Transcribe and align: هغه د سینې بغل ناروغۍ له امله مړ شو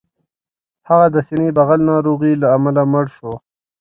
هغه 0.89 1.07
د 1.11 1.17
سینې 1.27 1.49
بغل 1.57 1.79
ناروغۍ 1.89 2.33
له 2.41 2.47
امله 2.55 2.81
مړ 2.91 3.05
شو 3.15 3.31